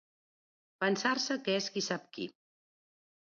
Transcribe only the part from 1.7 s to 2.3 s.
qui sap qui.